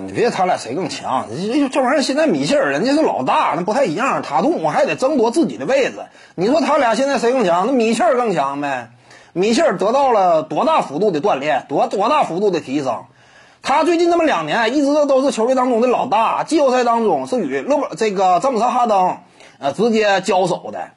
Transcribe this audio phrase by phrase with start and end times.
[0.00, 4.22] 你别他俩谁更强，这这玩意儿现在米切尔人家是老大，那不太一样。
[4.22, 5.94] 塔图姆还得争夺自己的位置。
[6.34, 7.66] 你说他俩现在谁更强？
[7.66, 8.90] 那米切尔更强呗。
[9.34, 13.04] 米切尔得到了多大幅度的锻炼，多多大幅度的提升。
[13.62, 19.18] 他最近这么两年一直都都是球队当中的老大，季后赛当中是与勒布这个詹姆斯哈登
[19.58, 20.90] 呃直接交手的。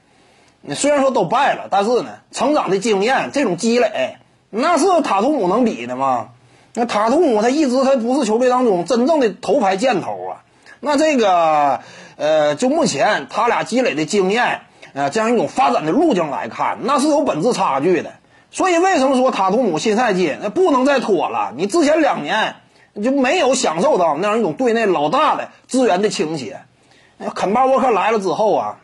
[0.73, 4.17] 虽然说都败了，但是呢，成长的经验这种积累，
[4.49, 6.29] 那是塔图姆能比的吗？
[6.75, 10.43] 那塔图姆他一直他不是球队当中真正的头牌箭头啊。
[10.81, 11.79] 那这个
[12.17, 14.61] 呃，就目前他俩积累的经验，
[14.93, 18.11] 呃，这样一种发展的路径来看，那是有本质差距的。
[18.51, 21.53] 所以为什么说塔图姆新赛季那不能再拖了？
[21.55, 22.55] 你之前两年
[23.03, 26.61] 就没有享受到那样一种队内老大的资源的倾斜。
[27.33, 28.77] 肯巴沃克来了之后啊，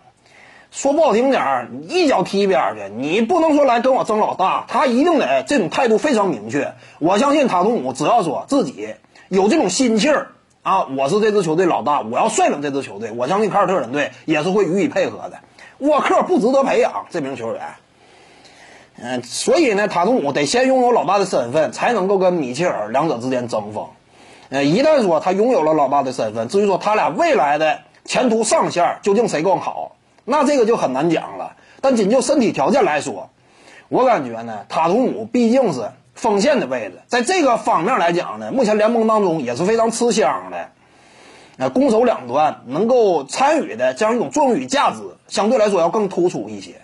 [0.71, 2.93] 说不好听点儿，一脚踢一边去。
[2.95, 6.73] 你不能说来跟我争老大，他一定得这种态度非常明确。
[6.99, 8.95] 我相信塔图姆只要说自己
[9.27, 10.29] 有这种心气儿
[10.63, 15.39] 啊，我是这支球队老大，我要率领这支球队，我相信凯尔特人队也是会予以配合的。
[15.79, 17.61] 沃克不值得培养这名球员。
[19.03, 23.87] 嗯，所以呢，塔图姆得先拥有老大的身份，才能够跟米切尔两者之间争锋。
[24.49, 29.95] 呃，一旦说他拥有了老大的身份，至于说他俩未来的前途上限究竟谁更好，
[30.31, 31.57] 那这个就很难讲了。
[31.81, 33.29] 但仅就身体条件来说，
[33.89, 40.69] 我感觉呢，塔图姆毕竟是锋线的位置，在这个方面来讲呢，目前联盟当中也是非常吃香的。
[41.57, 46.75] 呃，攻守两端能够参与的这样一种作用与价值，相对来说要更突出一些。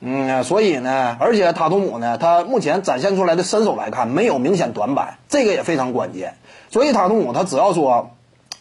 [0.00, 6.34] 嗯，所以呢，而且塔图姆呢，他目前展现出来的身手来看，没有明显短板，这个也非常关键。
[6.68, 8.10] 所以塔图姆他只要说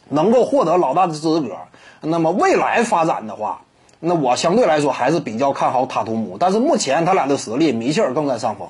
[0.08, 1.58] 能够获得老大的资格，
[2.00, 3.64] 那么未来发展的话，
[4.06, 6.38] 那我相对来说还是比较看好塔图姆。
[6.40, 8.68] 但是目前他俩的实力，米切尔更占上风。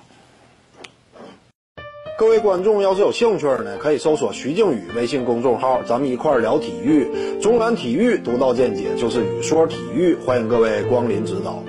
[2.18, 7.40] 各位观众要是有兴趣呢，可以搜索徐静宇微信公众号，咱们一块儿聊体育。
[7.42, 11.62] 中南体育独到见解就是语说体育，欢迎各位光临指导。